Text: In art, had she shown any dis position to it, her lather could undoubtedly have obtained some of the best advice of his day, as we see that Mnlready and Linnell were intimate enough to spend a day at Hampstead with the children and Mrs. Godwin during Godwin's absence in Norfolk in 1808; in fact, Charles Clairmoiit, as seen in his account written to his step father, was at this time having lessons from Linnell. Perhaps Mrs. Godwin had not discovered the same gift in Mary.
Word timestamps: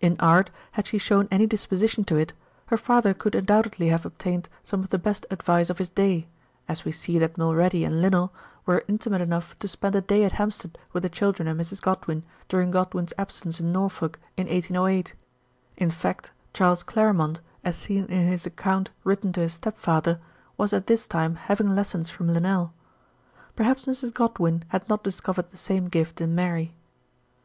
In 0.00 0.16
art, 0.18 0.50
had 0.72 0.88
she 0.88 0.98
shown 0.98 1.28
any 1.30 1.46
dis 1.46 1.66
position 1.66 2.02
to 2.06 2.16
it, 2.16 2.32
her 2.66 2.76
lather 2.88 3.14
could 3.14 3.36
undoubtedly 3.36 3.86
have 3.90 4.04
obtained 4.04 4.48
some 4.64 4.82
of 4.82 4.90
the 4.90 4.98
best 4.98 5.24
advice 5.30 5.70
of 5.70 5.78
his 5.78 5.88
day, 5.88 6.26
as 6.66 6.84
we 6.84 6.90
see 6.90 7.16
that 7.20 7.34
Mnlready 7.36 7.86
and 7.86 8.02
Linnell 8.02 8.32
were 8.66 8.82
intimate 8.88 9.20
enough 9.20 9.56
to 9.60 9.68
spend 9.68 9.94
a 9.94 10.00
day 10.00 10.24
at 10.24 10.32
Hampstead 10.32 10.76
with 10.92 11.04
the 11.04 11.08
children 11.08 11.46
and 11.46 11.60
Mrs. 11.60 11.80
Godwin 11.80 12.24
during 12.48 12.72
Godwin's 12.72 13.12
absence 13.16 13.60
in 13.60 13.70
Norfolk 13.70 14.18
in 14.36 14.48
1808; 14.48 15.14
in 15.76 15.90
fact, 15.92 16.32
Charles 16.52 16.82
Clairmoiit, 16.82 17.38
as 17.62 17.76
seen 17.76 18.06
in 18.06 18.26
his 18.26 18.46
account 18.46 18.90
written 19.04 19.32
to 19.34 19.42
his 19.42 19.52
step 19.52 19.78
father, 19.78 20.18
was 20.56 20.72
at 20.72 20.88
this 20.88 21.06
time 21.06 21.36
having 21.36 21.76
lessons 21.76 22.10
from 22.10 22.26
Linnell. 22.32 22.74
Perhaps 23.54 23.86
Mrs. 23.86 24.12
Godwin 24.12 24.64
had 24.70 24.88
not 24.88 25.04
discovered 25.04 25.52
the 25.52 25.56
same 25.56 25.84
gift 25.86 26.20
in 26.20 26.34
Mary. 26.34 26.74